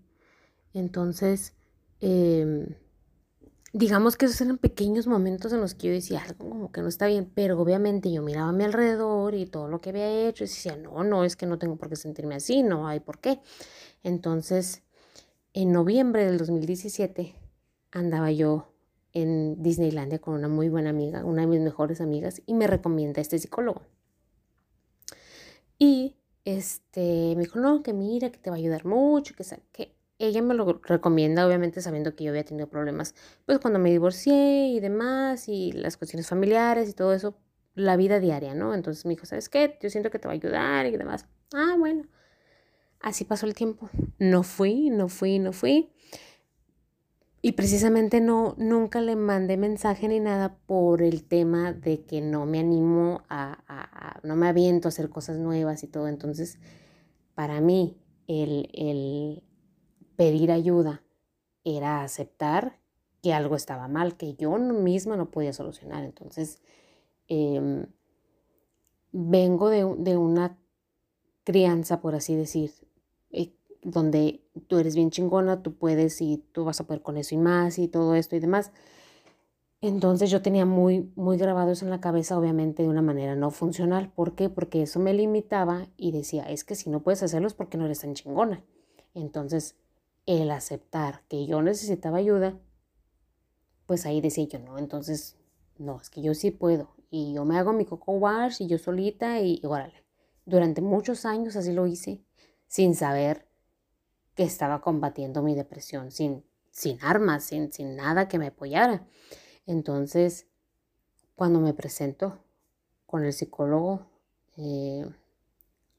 Entonces, 0.72 1.56
eh, 2.00 2.76
digamos 3.78 4.16
que 4.16 4.26
esos 4.26 4.40
eran 4.40 4.58
pequeños 4.58 5.06
momentos 5.06 5.52
en 5.52 5.60
los 5.60 5.76
que 5.76 5.86
yo 5.86 5.92
decía 5.92 6.20
algo 6.20 6.50
como 6.50 6.72
que 6.72 6.82
no 6.82 6.88
está 6.88 7.06
bien, 7.06 7.30
pero 7.32 7.60
obviamente 7.60 8.10
yo 8.10 8.22
miraba 8.22 8.48
a 8.48 8.52
mi 8.52 8.64
alrededor 8.64 9.36
y 9.36 9.46
todo 9.46 9.68
lo 9.68 9.80
que 9.80 9.90
había 9.90 10.26
hecho 10.26 10.42
y 10.42 10.48
decía, 10.48 10.76
no, 10.76 11.04
no, 11.04 11.22
es 11.22 11.36
que 11.36 11.46
no 11.46 11.60
tengo 11.60 11.76
por 11.76 11.88
qué 11.88 11.94
sentirme 11.94 12.34
así, 12.34 12.64
no 12.64 12.88
hay 12.88 12.98
por 12.98 13.20
qué. 13.20 13.40
Entonces, 14.02 14.82
en 15.52 15.70
noviembre 15.70 16.26
del 16.26 16.38
2017 16.38 17.36
andaba 17.92 18.32
yo 18.32 18.72
en 19.12 19.62
Disneylandia 19.62 20.18
con 20.18 20.34
una 20.34 20.48
muy 20.48 20.68
buena 20.68 20.90
amiga, 20.90 21.24
una 21.24 21.42
de 21.42 21.46
mis 21.46 21.60
mejores 21.60 22.00
amigas, 22.00 22.42
y 22.46 22.54
me 22.54 22.66
recomienda 22.66 23.20
este 23.20 23.38
psicólogo. 23.38 23.82
Y 25.78 26.16
este, 26.44 27.34
me 27.36 27.44
dijo, 27.44 27.60
no, 27.60 27.84
que 27.84 27.92
mira, 27.92 28.30
que 28.30 28.38
te 28.38 28.50
va 28.50 28.56
a 28.56 28.58
ayudar 28.58 28.84
mucho, 28.84 29.36
que, 29.36 29.44
que 29.70 29.97
ella 30.18 30.42
me 30.42 30.54
lo 30.54 30.80
recomienda, 30.82 31.46
obviamente 31.46 31.80
sabiendo 31.80 32.14
que 32.14 32.24
yo 32.24 32.30
había 32.30 32.44
tenido 32.44 32.68
problemas, 32.68 33.14
pues 33.46 33.58
cuando 33.58 33.78
me 33.78 33.90
divorcié 33.90 34.68
y 34.68 34.80
demás, 34.80 35.48
y 35.48 35.72
las 35.72 35.96
cuestiones 35.96 36.28
familiares 36.28 36.88
y 36.88 36.92
todo 36.92 37.12
eso, 37.12 37.36
la 37.74 37.96
vida 37.96 38.18
diaria, 38.18 38.54
¿no? 38.54 38.74
Entonces 38.74 39.04
me 39.04 39.10
dijo, 39.10 39.26
¿sabes 39.26 39.48
qué? 39.48 39.78
Yo 39.80 39.90
siento 39.90 40.10
que 40.10 40.18
te 40.18 40.26
va 40.26 40.32
a 40.32 40.36
ayudar 40.36 40.86
y 40.86 40.96
demás. 40.96 41.26
Ah, 41.54 41.76
bueno. 41.78 42.04
Así 43.00 43.24
pasó 43.24 43.46
el 43.46 43.54
tiempo. 43.54 43.88
No 44.18 44.42
fui, 44.42 44.90
no 44.90 45.08
fui, 45.08 45.38
no 45.38 45.52
fui. 45.52 45.92
Y 47.40 47.52
precisamente 47.52 48.20
no, 48.20 48.56
nunca 48.58 49.00
le 49.00 49.14
mandé 49.14 49.56
mensaje 49.56 50.08
ni 50.08 50.18
nada 50.18 50.58
por 50.66 51.02
el 51.02 51.22
tema 51.22 51.72
de 51.72 52.04
que 52.04 52.20
no 52.20 52.46
me 52.46 52.58
animo 52.58 53.22
a, 53.28 53.62
a, 53.68 54.16
a 54.16 54.20
no 54.24 54.34
me 54.34 54.48
aviento 54.48 54.88
a 54.88 54.90
hacer 54.90 55.08
cosas 55.08 55.38
nuevas 55.38 55.84
y 55.84 55.86
todo. 55.86 56.08
Entonces, 56.08 56.58
para 57.36 57.60
mí 57.60 57.96
el, 58.26 58.68
el 58.72 59.44
pedir 60.18 60.50
ayuda 60.50 61.04
era 61.62 62.02
aceptar 62.02 62.80
que 63.22 63.32
algo 63.32 63.54
estaba 63.54 63.86
mal, 63.86 64.16
que 64.16 64.34
yo 64.34 64.58
misma 64.58 65.16
no 65.16 65.30
podía 65.30 65.52
solucionar. 65.52 66.02
Entonces, 66.02 66.60
em, 67.28 67.86
vengo 69.12 69.68
de, 69.68 69.86
de, 69.98 70.16
una 70.16 70.58
crianza, 71.44 72.00
por 72.00 72.16
así 72.16 72.34
decir, 72.34 72.72
eh, 73.30 73.52
donde 73.82 74.42
tú 74.66 74.78
eres 74.78 74.96
bien 74.96 75.10
chingona, 75.10 75.62
tú 75.62 75.74
puedes 75.74 76.20
y 76.20 76.38
tú 76.50 76.64
vas 76.64 76.80
a 76.80 76.86
poder 76.86 77.00
con 77.02 77.16
eso 77.16 77.36
y 77.36 77.38
más 77.38 77.78
y 77.78 77.86
todo 77.86 78.16
esto 78.16 78.34
y 78.34 78.40
demás. 78.40 78.72
Entonces 79.80 80.30
yo 80.30 80.42
tenía 80.42 80.66
muy, 80.66 81.12
muy 81.14 81.36
grabado 81.38 81.70
eso 81.70 81.84
en 81.84 81.92
la 81.92 82.00
cabeza, 82.00 82.36
obviamente 82.36 82.82
de 82.82 82.88
una 82.88 83.02
manera 83.02 83.36
no 83.36 83.52
funcional. 83.52 84.10
¿Por 84.10 84.34
qué? 84.34 84.50
Porque 84.50 84.82
eso 84.82 84.98
me 84.98 85.14
limitaba 85.14 85.86
y 85.96 86.10
decía, 86.10 86.42
es 86.50 86.64
que 86.64 86.74
si 86.74 86.90
no 86.90 87.04
puedes 87.04 87.22
hacerlo 87.22 87.46
es 87.46 87.54
porque 87.54 87.78
no 87.78 87.84
eres 87.84 88.00
tan 88.00 88.14
chingona. 88.14 88.64
Entonces, 89.14 89.76
el 90.28 90.50
aceptar 90.50 91.22
que 91.28 91.46
yo 91.46 91.62
necesitaba 91.62 92.18
ayuda, 92.18 92.60
pues 93.86 94.04
ahí 94.04 94.20
decía 94.20 94.44
yo, 94.44 94.58
no, 94.58 94.76
entonces, 94.76 95.38
no, 95.78 95.98
es 95.98 96.10
que 96.10 96.20
yo 96.20 96.34
sí 96.34 96.50
puedo. 96.50 96.94
Y 97.10 97.32
yo 97.32 97.46
me 97.46 97.58
hago 97.58 97.72
mi 97.72 97.86
coco 97.86 98.12
wash 98.12 98.60
y 98.60 98.66
yo 98.66 98.76
solita 98.76 99.40
y, 99.40 99.58
y 99.62 99.66
órale. 99.66 100.04
Durante 100.44 100.82
muchos 100.82 101.24
años 101.24 101.56
así 101.56 101.72
lo 101.72 101.86
hice, 101.86 102.22
sin 102.66 102.94
saber 102.94 103.48
que 104.34 104.42
estaba 104.42 104.82
combatiendo 104.82 105.42
mi 105.42 105.54
depresión, 105.54 106.10
sin, 106.10 106.44
sin 106.70 107.02
armas, 107.02 107.44
sin, 107.44 107.72
sin 107.72 107.96
nada 107.96 108.28
que 108.28 108.38
me 108.38 108.48
apoyara. 108.48 109.08
Entonces, 109.64 110.46
cuando 111.34 111.58
me 111.58 111.72
presento 111.72 112.38
con 113.06 113.24
el 113.24 113.32
psicólogo, 113.32 114.10
eh, 114.58 115.06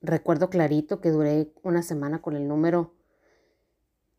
recuerdo 0.01 0.51
clarito 0.51 1.01
que 1.01 1.09
duré 1.09 1.51
una 1.63 1.81
semana 1.81 2.21
con 2.21 2.35
el 2.35 2.47
número 2.47 2.98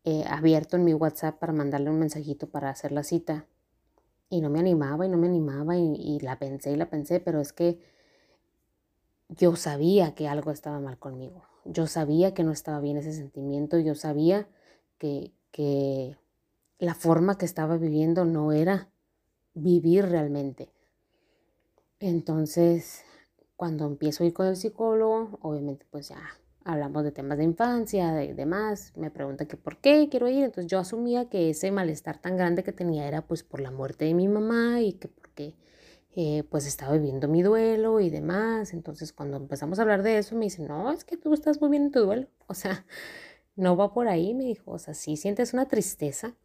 eh, 0.03 0.23
abierto 0.27 0.77
en 0.77 0.85
mi 0.85 0.93
WhatsApp 0.93 1.37
para 1.39 1.53
mandarle 1.53 1.89
un 1.89 1.99
mensajito 1.99 2.49
para 2.49 2.69
hacer 2.69 2.91
la 2.91 3.03
cita. 3.03 3.45
Y 4.29 4.41
no 4.41 4.49
me 4.49 4.59
animaba 4.59 5.05
y 5.05 5.09
no 5.09 5.17
me 5.17 5.27
animaba 5.27 5.77
y, 5.77 5.93
y 5.95 6.19
la 6.19 6.39
pensé 6.39 6.71
y 6.71 6.75
la 6.75 6.89
pensé, 6.89 7.19
pero 7.19 7.41
es 7.41 7.53
que 7.53 7.79
yo 9.29 9.55
sabía 9.55 10.15
que 10.15 10.27
algo 10.27 10.51
estaba 10.51 10.79
mal 10.79 10.97
conmigo. 10.97 11.43
Yo 11.65 11.87
sabía 11.87 12.33
que 12.33 12.43
no 12.43 12.51
estaba 12.51 12.79
bien 12.79 12.97
ese 12.97 13.13
sentimiento. 13.13 13.77
Yo 13.79 13.95
sabía 13.95 14.47
que, 14.97 15.33
que 15.51 16.17
la 16.79 16.95
forma 16.95 17.37
que 17.37 17.45
estaba 17.45 17.77
viviendo 17.77 18.25
no 18.25 18.51
era 18.51 18.89
vivir 19.53 20.05
realmente. 20.05 20.69
Entonces, 21.99 23.03
cuando 23.55 23.85
empiezo 23.85 24.23
a 24.23 24.27
ir 24.27 24.33
con 24.33 24.47
el 24.47 24.55
psicólogo, 24.55 25.37
obviamente 25.41 25.85
pues 25.91 26.09
ya 26.09 26.19
hablamos 26.63 27.03
de 27.03 27.11
temas 27.11 27.37
de 27.37 27.43
infancia, 27.45 28.13
de 28.13 28.33
demás, 28.33 28.93
me 28.95 29.11
pregunta 29.11 29.47
que 29.47 29.57
por 29.57 29.77
qué 29.77 30.07
quiero 30.09 30.27
ir, 30.27 30.43
entonces 30.43 30.69
yo 30.69 30.79
asumía 30.79 31.29
que 31.29 31.49
ese 31.49 31.71
malestar 31.71 32.19
tan 32.19 32.37
grande 32.37 32.63
que 32.63 32.71
tenía 32.71 33.07
era 33.07 33.21
pues 33.21 33.43
por 33.43 33.59
la 33.61 33.71
muerte 33.71 34.05
de 34.05 34.13
mi 34.13 34.27
mamá 34.27 34.81
y 34.81 34.93
que 34.93 35.07
porque 35.07 35.55
eh, 36.15 36.43
pues 36.49 36.67
estaba 36.67 36.93
viviendo 36.93 37.27
mi 37.27 37.41
duelo 37.41 37.99
y 37.99 38.09
demás, 38.09 38.73
entonces 38.73 39.13
cuando 39.13 39.37
empezamos 39.37 39.79
a 39.79 39.83
hablar 39.83 40.03
de 40.03 40.17
eso 40.17 40.35
me 40.35 40.45
dice, 40.45 40.61
no, 40.63 40.91
es 40.91 41.03
que 41.05 41.17
tú 41.17 41.33
estás 41.33 41.61
muy 41.61 41.69
bien 41.69 41.83
en 41.83 41.91
tu 41.91 42.01
duelo, 42.01 42.27
o 42.47 42.53
sea, 42.53 42.85
no 43.55 43.75
va 43.75 43.93
por 43.93 44.07
ahí, 44.07 44.33
me 44.33 44.45
dijo, 44.45 44.71
o 44.71 44.79
sea, 44.79 44.93
sí 44.93 45.17
sientes 45.17 45.53
una 45.53 45.67
tristeza, 45.67 46.35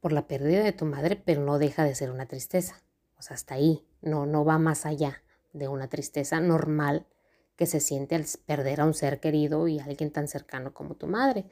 por 0.00 0.12
la 0.12 0.26
pérdida 0.26 0.62
de 0.62 0.72
tu 0.72 0.84
madre, 0.84 1.16
pero 1.16 1.42
no 1.42 1.58
deja 1.58 1.84
de 1.84 1.94
ser 1.94 2.10
una 2.10 2.26
tristeza. 2.26 2.82
O 3.18 3.22
sea, 3.22 3.34
hasta 3.34 3.54
ahí, 3.54 3.84
no, 4.00 4.26
no 4.26 4.44
va 4.44 4.58
más 4.58 4.86
allá 4.86 5.22
de 5.52 5.68
una 5.68 5.88
tristeza 5.88 6.40
normal 6.40 7.06
que 7.58 7.66
se 7.66 7.80
siente 7.80 8.14
al 8.14 8.24
perder 8.46 8.80
a 8.80 8.84
un 8.84 8.94
ser 8.94 9.18
querido 9.18 9.66
y 9.66 9.80
a 9.80 9.84
alguien 9.84 10.12
tan 10.12 10.28
cercano 10.28 10.72
como 10.72 10.94
tu 10.94 11.08
madre. 11.08 11.44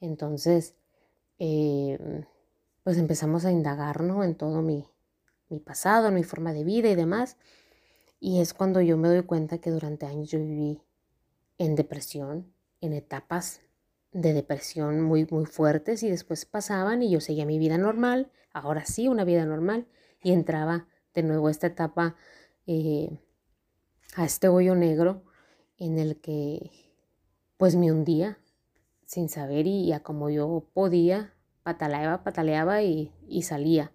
Entonces, 0.00 0.74
eh, 1.38 2.24
pues 2.82 2.96
empezamos 2.96 3.44
a 3.44 3.52
indagar 3.52 4.00
en 4.00 4.34
todo 4.36 4.62
mi, 4.62 4.88
mi 5.50 5.60
pasado, 5.60 6.10
mi 6.10 6.24
forma 6.24 6.54
de 6.54 6.64
vida 6.64 6.88
y 6.88 6.94
demás. 6.94 7.36
Y 8.18 8.40
es 8.40 8.54
cuando 8.54 8.80
yo 8.80 8.96
me 8.96 9.08
doy 9.08 9.22
cuenta 9.24 9.58
que 9.58 9.70
durante 9.70 10.06
años 10.06 10.30
yo 10.30 10.38
viví 10.38 10.80
en 11.58 11.74
depresión, 11.74 12.50
en 12.80 12.94
etapas 12.94 13.60
de 14.12 14.32
depresión 14.32 15.02
muy, 15.02 15.26
muy 15.30 15.44
fuertes 15.44 16.02
y 16.02 16.08
después 16.08 16.46
pasaban 16.46 17.02
y 17.02 17.10
yo 17.10 17.20
seguía 17.20 17.44
mi 17.44 17.58
vida 17.58 17.76
normal, 17.76 18.32
ahora 18.54 18.86
sí, 18.86 19.08
una 19.08 19.24
vida 19.24 19.44
normal, 19.44 19.88
y 20.22 20.32
entraba 20.32 20.88
de 21.14 21.22
nuevo 21.22 21.48
a 21.48 21.50
esta 21.50 21.66
etapa, 21.66 22.16
eh, 22.66 23.18
a 24.16 24.24
este 24.24 24.48
hoyo 24.48 24.74
negro 24.74 25.22
en 25.78 25.98
el 25.98 26.20
que 26.20 26.70
pues 27.56 27.76
me 27.76 27.92
hundía 27.92 28.38
sin 29.06 29.28
saber 29.28 29.66
y, 29.66 29.92
a 29.92 30.02
como 30.02 30.30
yo 30.30 30.66
podía, 30.72 31.34
pataleaba, 31.62 32.24
pataleaba 32.24 32.82
y, 32.82 33.12
salía. 33.42 33.92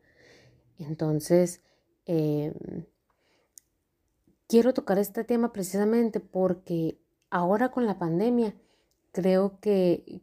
Entonces, 0.77 1.62
em, 2.05 2.53
quiero 4.48 4.74
tocar 4.74 4.98
este 4.98 5.24
tema 5.24 5.51
precisamente 5.51 6.19
porque 6.19 7.00
ahora 7.29 7.69
con 7.69 7.86
la 7.86 8.00
pandemia, 8.00 8.55
creo 9.12 9.59
que, 9.59 10.21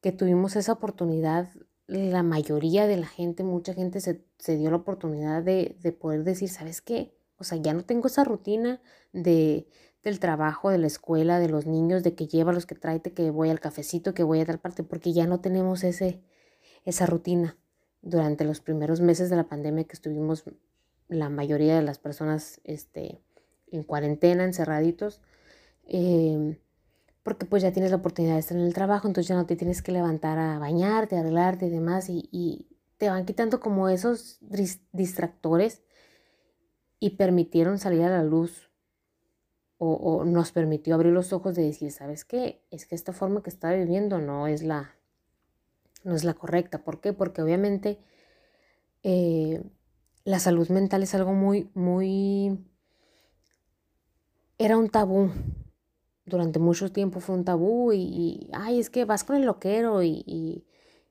que 0.00 0.12
tuvimos 0.12 0.56
esa 0.56 0.72
oportunidad, 0.72 1.48
la 1.86 2.22
mayoría 2.22 2.86
de 2.86 2.96
la 2.96 3.06
gente, 3.06 3.44
mucha 3.44 3.74
gente 3.74 4.00
se, 4.00 4.24
dio 4.56 4.70
la 4.70 4.78
oportunidad 4.78 5.42
de, 5.42 5.76
de, 5.80 5.92
poder 5.92 6.24
decir, 6.24 6.48
¿sabes 6.48 6.80
qué? 6.80 7.14
O 7.36 7.44
sea, 7.44 7.58
ya 7.58 7.74
no 7.74 7.84
tengo 7.84 8.06
esa 8.06 8.24
rutina 8.24 8.80
de, 9.12 9.68
del 10.04 10.20
trabajo, 10.20 10.70
de 10.70 10.78
la 10.78 10.86
escuela, 10.86 11.40
de 11.40 11.48
los 11.48 11.66
niños, 11.66 12.02
de 12.02 12.14
que 12.14 12.26
lleva 12.26 12.52
los 12.52 12.66
que 12.66 12.74
tráete, 12.74 13.12
que 13.12 13.30
voy 13.30 13.50
al 13.50 13.60
cafecito, 13.60 14.14
que 14.14 14.22
voy 14.22 14.40
a 14.40 14.46
tal 14.46 14.58
parte, 14.58 14.84
porque 14.84 15.12
ya 15.12 15.26
no 15.26 15.40
tenemos 15.40 15.82
ese, 15.82 16.22
esa 16.84 17.06
rutina. 17.06 17.56
Durante 18.02 18.44
los 18.44 18.60
primeros 18.60 19.00
meses 19.00 19.30
de 19.30 19.36
la 19.36 19.48
pandemia 19.48 19.84
que 19.84 19.94
estuvimos 19.94 20.44
la 21.08 21.30
mayoría 21.30 21.74
de 21.74 21.82
las 21.82 21.98
personas 21.98 22.60
este, 22.64 23.22
en 23.70 23.82
cuarentena, 23.82 24.44
encerraditos, 24.44 25.22
eh, 25.86 26.58
porque 27.22 27.46
pues 27.46 27.62
ya 27.62 27.72
tienes 27.72 27.90
la 27.90 27.96
oportunidad 27.96 28.34
de 28.34 28.40
estar 28.40 28.58
en 28.58 28.64
el 28.64 28.74
trabajo, 28.74 29.08
entonces 29.08 29.28
ya 29.28 29.34
no 29.34 29.46
te 29.46 29.56
tienes 29.56 29.80
que 29.80 29.92
levantar 29.92 30.38
a 30.38 30.58
bañarte, 30.58 31.16
a 31.16 31.20
arreglarte 31.20 31.66
y 31.66 31.70
demás, 31.70 32.08
y, 32.08 32.68
te 32.96 33.10
van 33.10 33.26
quitando 33.26 33.58
como 33.58 33.88
esos 33.88 34.38
distractores 34.92 35.82
y 37.00 37.16
permitieron 37.16 37.78
salir 37.78 38.02
a 38.02 38.08
la 38.08 38.22
luz 38.22 38.70
o, 39.84 40.24
nos 40.24 40.52
permitió 40.52 40.94
abrir 40.94 41.12
los 41.12 41.32
ojos 41.32 41.54
de 41.54 41.62
decir, 41.62 41.92
¿sabes 41.92 42.24
qué? 42.24 42.62
Es 42.70 42.86
que 42.86 42.94
esta 42.94 43.12
forma 43.12 43.42
que 43.42 43.50
está 43.50 43.72
viviendo 43.72 44.18
no 44.18 44.46
es 44.46 44.62
la, 44.62 44.94
no 46.04 46.14
es 46.14 46.24
la 46.24 46.34
correcta. 46.34 46.84
¿Por 46.84 47.00
qué? 47.00 47.12
Porque 47.12 47.42
obviamente 47.42 47.98
eh, 49.02 49.62
la 50.24 50.38
salud 50.38 50.68
mental 50.68 51.02
es 51.02 51.14
algo 51.14 51.32
muy, 51.32 51.70
muy... 51.74 52.58
Era 54.58 54.76
un 54.76 54.88
tabú 54.88 55.30
durante 56.26 56.58
mucho 56.58 56.90
tiempo 56.90 57.20
fue 57.20 57.34
un 57.34 57.44
tabú 57.44 57.92
y, 57.92 58.48
ay, 58.52 58.80
es 58.80 58.90
que 58.90 59.04
vas 59.04 59.24
con 59.24 59.36
el 59.36 59.44
loquero 59.44 60.02
y, 60.02 60.64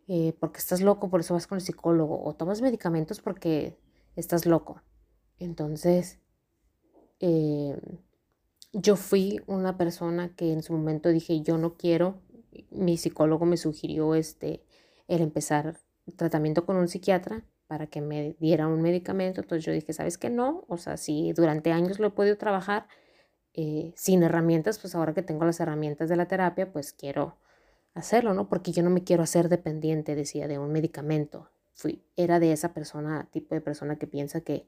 eh, 0.07 0.33
porque 0.39 0.59
estás 0.59 0.81
loco, 0.81 1.09
por 1.09 1.19
eso 1.19 1.33
vas 1.33 1.47
con 1.47 1.57
el 1.57 1.61
psicólogo, 1.61 2.23
o 2.23 2.33
tomas 2.35 2.61
medicamentos 2.61 3.21
porque 3.21 3.77
estás 4.15 4.45
loco. 4.45 4.81
Entonces, 5.39 6.19
eh, 7.19 7.77
yo 8.73 8.95
fui 8.95 9.39
una 9.45 9.77
persona 9.77 10.35
que 10.35 10.51
en 10.51 10.63
su 10.63 10.73
momento 10.73 11.09
dije, 11.09 11.41
yo 11.41 11.57
no 11.57 11.77
quiero, 11.77 12.21
mi 12.71 12.97
psicólogo 12.97 13.45
me 13.45 13.57
sugirió 13.57 14.15
este, 14.15 14.63
el 15.07 15.21
empezar 15.21 15.77
tratamiento 16.17 16.65
con 16.65 16.75
un 16.75 16.87
psiquiatra 16.87 17.45
para 17.67 17.87
que 17.87 18.01
me 18.01 18.35
diera 18.39 18.67
un 18.67 18.81
medicamento, 18.81 19.41
entonces 19.41 19.65
yo 19.65 19.71
dije, 19.71 19.93
¿sabes 19.93 20.17
qué? 20.17 20.29
No, 20.29 20.65
o 20.67 20.77
sea, 20.77 20.97
si 20.97 21.33
durante 21.33 21.71
años 21.71 21.99
lo 21.99 22.07
he 22.07 22.11
podido 22.11 22.37
trabajar, 22.37 22.87
eh, 23.53 23.93
sin 23.95 24.23
herramientas, 24.23 24.79
pues 24.79 24.95
ahora 24.95 25.13
que 25.13 25.21
tengo 25.21 25.45
las 25.45 25.59
herramientas 25.59 26.09
de 26.09 26.15
la 26.15 26.27
terapia, 26.27 26.71
pues 26.71 26.91
quiero 26.91 27.37
hacerlo, 27.93 28.33
¿no? 28.33 28.49
Porque 28.49 28.71
yo 28.71 28.81
no 28.81 28.89
me 28.89 29.03
quiero 29.03 29.21
hacer 29.21 29.49
dependiente, 29.49 30.15
decía, 30.15 30.47
de 30.47 30.57
un 30.57 30.71
medicamento. 30.71 31.51
Fui, 31.75 32.03
era 32.15 32.39
de 32.39 32.51
esa 32.51 32.73
persona, 32.73 33.29
tipo 33.31 33.53
de 33.53 33.61
persona 33.61 33.97
que 33.97 34.07
piensa 34.07 34.41
que, 34.41 34.67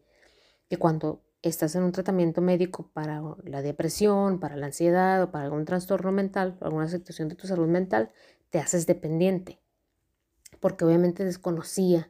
que 0.70 0.78
cuando 0.78 1.22
estás 1.50 1.76
en 1.76 1.84
un 1.84 1.92
tratamiento 1.92 2.42
médico 2.42 2.90
para 2.94 3.22
la 3.44 3.62
depresión, 3.62 4.40
para 4.40 4.56
la 4.56 4.68
ansiedad 4.68 5.24
o 5.24 5.32
para 5.32 5.46
algún 5.46 5.66
trastorno 5.66 6.12
mental, 6.12 6.58
alguna 6.62 6.88
situación 6.88 7.30
de 7.30 7.36
tu 7.36 7.48
salud 7.48 7.68
mental, 7.68 8.12
te 8.50 8.60
haces 8.60 8.86
dependiente. 8.88 9.60
Porque 10.60 10.86
obviamente 10.86 11.26
desconocía 11.26 12.10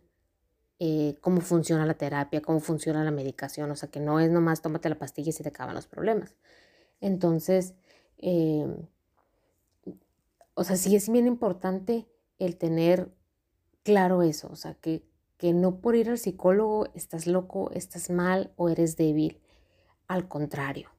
eh, 0.80 1.18
cómo 1.22 1.42
funciona 1.42 1.86
la 1.86 1.94
terapia, 1.94 2.42
cómo 2.42 2.60
funciona 2.60 3.04
la 3.04 3.12
medicación, 3.12 3.72
o 3.72 3.76
sea 3.76 3.90
que 3.90 4.02
no 4.02 4.20
es 4.20 4.30
nomás 4.30 4.62
tómate 4.62 4.90
la 4.90 5.00
pastilla 5.00 5.30
y 5.30 5.34
se 5.34 5.44
te 5.44 5.50
acaban 5.50 5.76
los 5.76 5.88
problemas. 5.88 6.36
Entonces, 7.02 7.76
em, 8.18 8.88
o 10.54 10.64
sea, 10.64 10.76
sí 10.76 10.96
es 10.96 11.10
bien 11.10 11.28
importante 11.28 12.08
el 12.40 12.58
tener 12.58 13.10
claro 13.84 14.22
eso, 14.24 14.50
o 14.52 14.56
sea, 14.56 14.74
que, 14.76 15.04
que 15.38 15.54
no 15.54 15.80
por 15.82 15.96
ir 15.96 16.10
al 16.10 16.18
psicólogo 16.18 16.88
estás 16.94 17.28
loco, 17.28 17.72
estás 17.72 18.10
mal 18.10 18.54
o 18.56 18.70
eres 18.70 18.96
débil. 18.96 19.42
Al 20.08 20.28
contrario, 20.28 20.90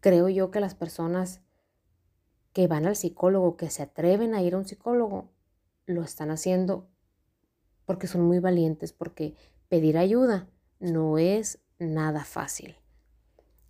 creo 0.00 0.28
yo 0.28 0.50
que 0.50 0.60
las 0.60 0.74
personas 0.74 1.40
que 2.52 2.66
van 2.66 2.86
al 2.86 2.96
psicólogo, 2.96 3.56
que 3.56 3.70
se 3.70 3.82
atreven 3.82 4.34
a 4.34 4.42
ir 4.42 4.54
a 4.54 4.58
un 4.58 4.66
psicólogo, 4.66 5.30
lo 5.86 6.02
están 6.02 6.30
haciendo 6.30 6.88
porque 7.86 8.06
son 8.06 8.22
muy 8.22 8.38
valientes, 8.38 8.92
porque 8.92 9.34
pedir 9.68 9.98
ayuda 9.98 10.48
no 10.78 11.18
es 11.18 11.58
nada 11.78 12.24
fácil. 12.24 12.76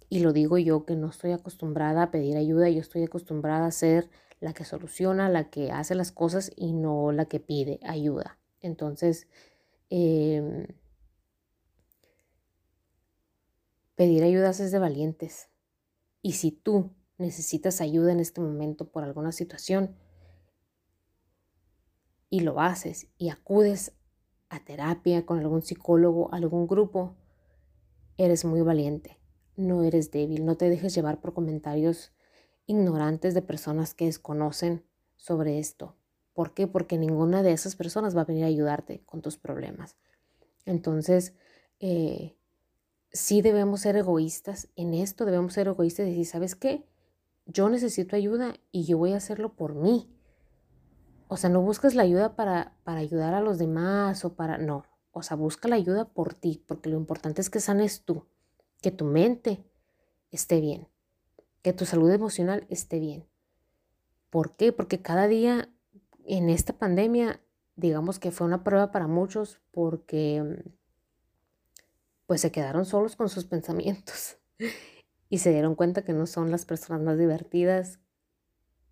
Y 0.08 0.20
lo 0.20 0.32
digo 0.32 0.58
yo 0.58 0.84
que 0.84 0.96
no 0.96 1.08
estoy 1.08 1.32
acostumbrada 1.32 2.02
a 2.02 2.10
pedir 2.10 2.36
ayuda, 2.36 2.68
yo 2.68 2.80
estoy 2.80 3.04
acostumbrada 3.04 3.66
a 3.66 3.70
ser 3.70 4.10
la 4.40 4.52
que 4.52 4.64
soluciona, 4.64 5.28
la 5.28 5.50
que 5.50 5.70
hace 5.70 5.94
las 5.94 6.12
cosas 6.12 6.50
y 6.56 6.72
no 6.72 7.12
la 7.12 7.26
que 7.26 7.40
pide 7.40 7.78
ayuda. 7.82 8.38
Entonces, 8.60 9.28
em, 9.90 10.66
pedir 13.96 14.22
ayuda 14.22 14.50
es 14.50 14.72
de 14.72 14.78
valientes. 14.78 15.50
Y 16.22 16.32
si 16.32 16.52
tú 16.52 16.94
necesitas 17.18 17.80
ayuda 17.80 18.12
en 18.12 18.20
este 18.20 18.40
momento 18.40 18.90
por 18.90 19.04
alguna 19.04 19.32
situación 19.32 19.94
y 22.30 22.40
lo 22.40 22.60
haces 22.60 23.08
y 23.18 23.28
acudes 23.28 23.92
a 24.48 24.64
terapia 24.64 25.26
con 25.26 25.38
algún 25.38 25.62
psicólogo, 25.62 26.32
algún 26.32 26.66
grupo, 26.66 27.16
eres 28.16 28.44
muy 28.44 28.62
valiente, 28.62 29.18
no 29.56 29.82
eres 29.82 30.10
débil, 30.10 30.44
no 30.44 30.56
te 30.56 30.68
dejes 30.68 30.94
llevar 30.94 31.20
por 31.20 31.34
comentarios 31.34 32.12
ignorantes 32.66 33.34
de 33.34 33.42
personas 33.42 33.94
que 33.94 34.06
desconocen 34.06 34.84
sobre 35.16 35.58
esto. 35.58 35.99
¿Por 36.32 36.54
qué? 36.54 36.66
Porque 36.66 36.98
ninguna 36.98 37.42
de 37.42 37.52
esas 37.52 37.76
personas 37.76 38.16
va 38.16 38.22
a 38.22 38.24
venir 38.24 38.44
a 38.44 38.48
ayudarte 38.48 39.02
con 39.04 39.20
tus 39.20 39.36
problemas. 39.36 39.96
Entonces, 40.64 41.34
eh, 41.80 42.36
sí 43.12 43.42
debemos 43.42 43.80
ser 43.80 43.96
egoístas 43.96 44.68
en 44.76 44.94
esto, 44.94 45.24
debemos 45.24 45.54
ser 45.54 45.68
egoístas 45.68 46.06
y 46.06 46.10
decir, 46.10 46.26
¿sabes 46.26 46.54
qué? 46.54 46.86
Yo 47.46 47.68
necesito 47.68 48.16
ayuda 48.16 48.54
y 48.70 48.84
yo 48.84 48.98
voy 48.98 49.12
a 49.12 49.16
hacerlo 49.16 49.54
por 49.54 49.74
mí. 49.74 50.08
O 51.28 51.36
sea, 51.36 51.50
no 51.50 51.62
buscas 51.62 51.94
la 51.94 52.02
ayuda 52.02 52.36
para, 52.36 52.76
para 52.84 53.00
ayudar 53.00 53.34
a 53.34 53.40
los 53.40 53.58
demás 53.58 54.24
o 54.24 54.34
para... 54.34 54.58
No, 54.58 54.84
o 55.12 55.22
sea, 55.22 55.36
busca 55.36 55.68
la 55.68 55.76
ayuda 55.76 56.08
por 56.08 56.34
ti, 56.34 56.62
porque 56.66 56.88
lo 56.88 56.96
importante 56.96 57.40
es 57.40 57.50
que 57.50 57.60
sanes 57.60 58.02
tú, 58.02 58.26
que 58.80 58.90
tu 58.90 59.04
mente 59.04 59.64
esté 60.30 60.60
bien, 60.60 60.88
que 61.62 61.72
tu 61.72 61.84
salud 61.84 62.10
emocional 62.10 62.66
esté 62.68 63.00
bien. 63.00 63.26
¿Por 64.30 64.54
qué? 64.54 64.72
Porque 64.72 65.02
cada 65.02 65.26
día 65.26 65.68
en 66.36 66.48
esta 66.48 66.72
pandemia, 66.72 67.40
digamos 67.74 68.18
que 68.18 68.30
fue 68.30 68.46
una 68.46 68.62
prueba 68.62 68.92
para 68.92 69.08
muchos 69.08 69.60
porque 69.72 70.62
pues 72.26 72.40
se 72.40 72.52
quedaron 72.52 72.84
solos 72.84 73.16
con 73.16 73.28
sus 73.28 73.44
pensamientos 73.44 74.38
y 75.28 75.38
se 75.38 75.50
dieron 75.50 75.74
cuenta 75.74 76.02
que 76.02 76.12
no 76.12 76.26
son 76.26 76.52
las 76.52 76.64
personas 76.64 77.02
más 77.02 77.18
divertidas, 77.18 77.98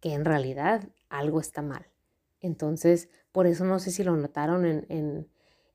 que 0.00 0.14
en 0.14 0.24
realidad 0.24 0.88
algo 1.08 1.38
está 1.38 1.62
mal. 1.62 1.86
Entonces, 2.40 3.08
por 3.30 3.46
eso 3.46 3.64
no 3.64 3.78
sé 3.78 3.92
si 3.92 4.02
lo 4.02 4.16
notaron 4.16 4.64
en, 4.66 5.28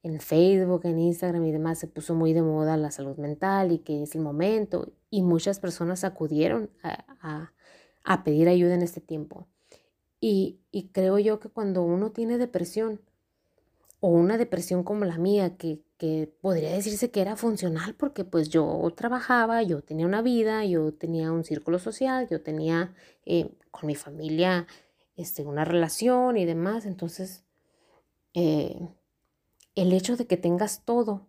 en, 0.03 0.19
Facebook, 0.19 0.81
en 0.83 0.99
Instagram 0.99 1.45
y 1.45 1.53
demás, 1.53 1.79
se 1.79 1.87
puso 1.87 2.13
muy 2.13 2.33
de 2.33 2.41
moda 2.41 2.75
la 2.75 2.91
salud 2.91 3.17
mental 3.17 3.71
y 3.71 3.79
que 3.79 4.03
es 4.03 4.15
el 4.15 4.21
momento 4.21 4.91
y 5.09 5.21
muchas 5.21 5.61
personas 5.61 6.03
acudieron 6.03 6.69
a, 6.83 7.53
a 8.03 8.23
pedir 8.25 8.49
ayuda 8.49 8.73
en 8.73 8.81
este 8.81 8.99
tiempo. 8.99 9.47
Y, 10.25 10.61
creo 10.93 11.19
yo 11.19 11.41
que 11.41 11.49
cuando 11.49 11.83
uno 11.83 12.13
tiene 12.13 12.37
depresión, 12.37 13.01
o 13.99 14.07
una 14.07 14.37
depresión 14.37 14.85
como 14.85 15.03
la 15.03 15.17
mía, 15.17 15.57
que, 15.57 15.81
podría 16.39 16.71
decirse 16.71 17.11
que 17.11 17.21
era 17.21 17.37
funcional 17.37 17.95
porque 17.95 18.25
pues 18.25 18.49
yo 18.49 18.91
trabajaba, 18.95 19.63
yo 19.63 19.81
tenía 19.81 20.05
una 20.05 20.21
vida, 20.21 20.65
yo 20.65 20.93
tenía 20.93 21.31
un 21.31 21.45
círculo 21.45 21.79
social, 21.79 22.27
yo 22.29 22.41
tenía 22.41 22.93
eh, 23.25 23.53
con 23.71 23.87
mi 23.87 23.95
familia 23.95 24.67
este, 25.15 25.43
una 25.43 25.63
relación 25.65 26.37
y 26.37 26.45
demás. 26.45 26.85
Entonces, 26.85 27.43
eh, 28.33 28.79
el 29.75 29.93
hecho 29.93 30.17
de 30.17 30.27
que 30.27 30.35
tengas 30.37 30.83
todo 30.83 31.27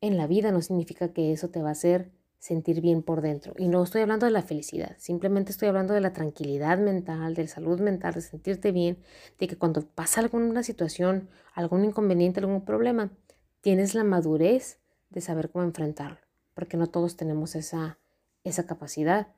en 0.00 0.16
la 0.18 0.26
vida 0.26 0.52
no 0.52 0.62
significa 0.62 1.12
que 1.12 1.32
eso 1.32 1.48
te 1.48 1.62
va 1.62 1.70
a 1.70 1.72
hacer 1.72 2.10
sentir 2.40 2.80
bien 2.80 3.02
por 3.02 3.20
dentro. 3.20 3.54
Y 3.56 3.68
no 3.68 3.84
estoy 3.84 4.00
hablando 4.00 4.26
de 4.26 4.32
la 4.32 4.42
felicidad, 4.42 4.96
simplemente 4.98 5.52
estoy 5.52 5.68
hablando 5.68 5.94
de 5.94 6.00
la 6.00 6.12
tranquilidad 6.12 6.78
mental, 6.78 7.34
de 7.34 7.42
la 7.42 7.48
salud 7.48 7.80
mental, 7.80 8.14
de 8.14 8.22
sentirte 8.22 8.72
bien, 8.72 8.98
de 9.38 9.46
que 9.46 9.56
cuando 9.56 9.82
pasa 9.82 10.20
alguna 10.20 10.62
situación, 10.64 11.28
algún 11.54 11.84
inconveniente, 11.84 12.40
algún 12.40 12.64
problema, 12.64 13.12
tienes 13.60 13.94
la 13.94 14.04
madurez 14.04 14.80
de 15.10 15.20
saber 15.20 15.50
cómo 15.50 15.64
enfrentarlo, 15.64 16.18
porque 16.54 16.78
no 16.78 16.86
todos 16.88 17.16
tenemos 17.16 17.54
esa, 17.54 17.98
esa 18.42 18.66
capacidad. 18.66 19.28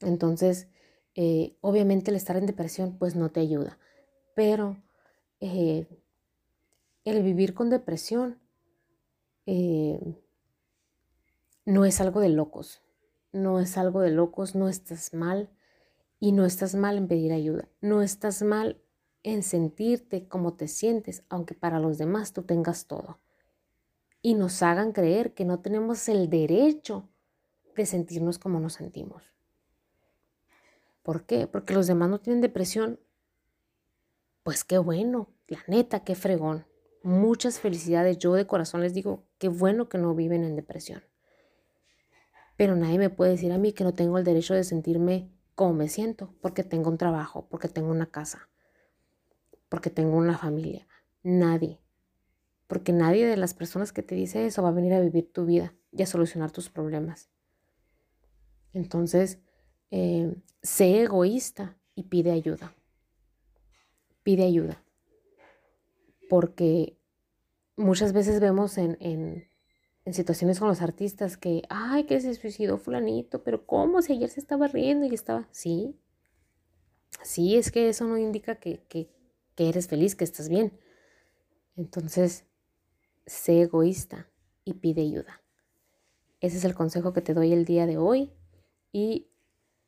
Entonces, 0.00 0.68
eh, 1.14 1.56
obviamente 1.62 2.10
el 2.10 2.16
estar 2.16 2.36
en 2.36 2.46
depresión 2.46 2.98
pues 2.98 3.16
no 3.16 3.30
te 3.30 3.40
ayuda, 3.40 3.78
pero 4.34 4.76
eh, 5.40 5.86
el 7.04 7.22
vivir 7.22 7.54
con 7.54 7.70
depresión 7.70 8.38
eh, 9.46 9.98
no 11.64 11.84
es 11.84 12.00
algo 12.00 12.20
de 12.20 12.28
locos, 12.28 12.82
no 13.32 13.60
es 13.60 13.78
algo 13.78 14.00
de 14.00 14.10
locos, 14.10 14.54
no 14.54 14.68
estás 14.68 15.14
mal 15.14 15.50
y 16.18 16.32
no 16.32 16.44
estás 16.44 16.74
mal 16.74 16.96
en 16.96 17.08
pedir 17.08 17.32
ayuda, 17.32 17.68
no 17.80 18.02
estás 18.02 18.42
mal 18.42 18.80
en 19.22 19.42
sentirte 19.42 20.26
como 20.26 20.54
te 20.54 20.68
sientes, 20.68 21.24
aunque 21.28 21.54
para 21.54 21.78
los 21.78 21.98
demás 21.98 22.32
tú 22.32 22.42
tengas 22.42 22.86
todo. 22.86 23.18
Y 24.20 24.34
nos 24.34 24.62
hagan 24.62 24.92
creer 24.92 25.34
que 25.34 25.44
no 25.44 25.60
tenemos 25.60 26.08
el 26.08 26.28
derecho 26.30 27.08
de 27.74 27.86
sentirnos 27.86 28.38
como 28.38 28.60
nos 28.60 28.74
sentimos. 28.74 29.32
¿Por 31.02 31.24
qué? 31.24 31.46
Porque 31.46 31.74
los 31.74 31.86
demás 31.86 32.08
no 32.08 32.20
tienen 32.20 32.40
depresión. 32.40 33.00
Pues 34.44 34.64
qué 34.64 34.78
bueno, 34.78 35.28
la 35.48 35.62
neta, 35.66 36.04
qué 36.04 36.14
fregón. 36.14 36.66
Muchas 37.02 37.58
felicidades. 37.58 38.18
Yo 38.18 38.34
de 38.34 38.46
corazón 38.46 38.80
les 38.80 38.94
digo, 38.94 39.24
qué 39.38 39.48
bueno 39.48 39.88
que 39.88 39.98
no 39.98 40.14
viven 40.14 40.44
en 40.44 40.54
depresión. 40.54 41.02
Pero 42.62 42.76
nadie 42.76 42.96
me 42.96 43.10
puede 43.10 43.32
decir 43.32 43.50
a 43.50 43.58
mí 43.58 43.72
que 43.72 43.82
no 43.82 43.92
tengo 43.92 44.18
el 44.18 44.24
derecho 44.24 44.54
de 44.54 44.62
sentirme 44.62 45.28
como 45.56 45.74
me 45.74 45.88
siento, 45.88 46.32
porque 46.40 46.62
tengo 46.62 46.90
un 46.90 46.96
trabajo, 46.96 47.48
porque 47.50 47.66
tengo 47.66 47.90
una 47.90 48.06
casa, 48.06 48.48
porque 49.68 49.90
tengo 49.90 50.16
una 50.16 50.38
familia. 50.38 50.86
Nadie. 51.24 51.80
Porque 52.68 52.92
nadie 52.92 53.26
de 53.26 53.36
las 53.36 53.52
personas 53.52 53.92
que 53.92 54.04
te 54.04 54.14
dice 54.14 54.46
eso 54.46 54.62
va 54.62 54.68
a 54.68 54.72
venir 54.78 54.94
a 54.94 55.00
vivir 55.00 55.32
tu 55.32 55.44
vida 55.44 55.74
y 55.90 56.04
a 56.04 56.06
solucionar 56.06 56.52
tus 56.52 56.70
problemas. 56.70 57.30
Entonces, 58.72 59.40
eh, 59.90 60.32
sé 60.62 61.02
egoísta 61.02 61.76
y 61.96 62.04
pide 62.04 62.30
ayuda. 62.30 62.76
Pide 64.22 64.44
ayuda. 64.44 64.84
Porque 66.28 66.96
muchas 67.74 68.12
veces 68.12 68.38
vemos 68.38 68.78
en, 68.78 68.96
en 69.00 69.50
en 70.04 70.14
situaciones 70.14 70.58
con 70.58 70.68
los 70.68 70.82
artistas 70.82 71.36
que, 71.36 71.62
ay, 71.68 72.04
que 72.04 72.20
se 72.20 72.34
suicidó 72.34 72.78
fulanito, 72.78 73.42
pero 73.44 73.66
¿cómo? 73.66 74.02
Si 74.02 74.12
ayer 74.12 74.28
se 74.28 74.40
estaba 74.40 74.66
riendo 74.66 75.06
y 75.06 75.14
estaba, 75.14 75.48
sí, 75.52 75.96
sí, 77.22 77.56
es 77.56 77.70
que 77.70 77.88
eso 77.88 78.06
no 78.06 78.18
indica 78.18 78.56
que, 78.56 78.82
que, 78.88 79.10
que 79.54 79.68
eres 79.68 79.86
feliz, 79.88 80.16
que 80.16 80.24
estás 80.24 80.48
bien. 80.48 80.78
Entonces, 81.76 82.46
sé 83.26 83.62
egoísta 83.62 84.28
y 84.64 84.74
pide 84.74 85.02
ayuda. 85.02 85.42
Ese 86.40 86.56
es 86.56 86.64
el 86.64 86.74
consejo 86.74 87.12
que 87.12 87.20
te 87.20 87.34
doy 87.34 87.52
el 87.52 87.64
día 87.64 87.86
de 87.86 87.98
hoy 87.98 88.32
y 88.90 89.28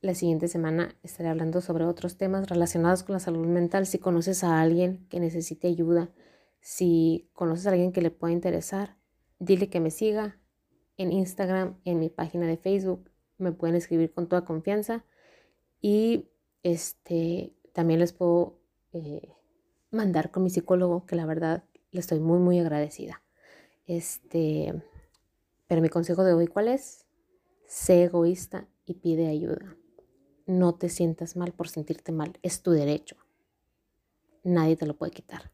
la 0.01 0.15
siguiente 0.15 0.49
semana 0.49 0.95
estaré 1.03 1.29
hablando 1.29 1.61
sobre 1.61 1.85
otros 1.85 2.17
temas 2.17 2.49
relacionados 2.49 3.03
con 3.03 3.15
la 3.15 3.21
salud 3.21 3.47
mental. 3.47 3.87
Si 3.87 3.99
conoces 3.99 4.45
a 4.45 4.61
alguien 4.61 5.07
que 5.09 5.19
necesite 5.19 5.67
ayuda, 5.67 6.11
si 6.61 7.31
conoces 7.33 7.67
a 7.67 7.71
alguien 7.71 7.91
que 7.91 8.03
le 8.03 8.11
pueda 8.11 8.33
interesar, 8.33 8.97
Dile 9.45 9.69
que 9.69 9.79
me 9.79 9.91
siga 9.91 10.39
en 10.97 11.13
Instagram, 11.13 11.79
en 11.85 11.99
mi 11.99 12.09
página 12.09 12.47
de 12.47 12.57
Facebook. 12.57 13.11
Me 13.37 13.53
pueden 13.53 13.77
escribir 13.77 14.11
con 14.11 14.27
toda 14.27 14.47
confianza. 14.47 15.05
Y 15.83 16.31
este, 16.63 17.55
también 17.75 18.01
les 18.01 18.15
puedo 18.15 18.59
eh, 18.93 19.35
mandar 19.91 20.31
con 20.31 20.45
mi 20.45 20.51
psicólogo, 20.51 21.05
que 21.05 21.15
la 21.15 21.27
verdad 21.27 21.65
le 21.91 22.01
estoy 22.01 22.21
muy, 22.21 22.39
muy 22.39 22.59
agradecida. 22.59 23.23
Este, 23.87 24.83
pero 25.67 25.83
mi 25.83 25.91
consejo 25.91 26.25
de 26.25 26.33
hoy, 26.33 26.47
¿cuál 26.47 26.69
es? 26.69 27.05
Sé 27.67 28.05
egoísta 28.05 28.67
y 28.87 28.95
pide 28.95 29.29
ayuda. 29.29 29.77
No 30.47 30.75
te 30.75 30.89
sientas 30.89 31.37
mal 31.37 31.53
por 31.53 31.69
sentirte 31.69 32.13
mal. 32.13 32.39
Es 32.43 32.63
tu 32.63 32.71
derecho. 32.71 33.17
Nadie 34.43 34.77
te 34.77 34.87
lo 34.87 34.97
puede 34.97 35.13
quitar. 35.13 35.53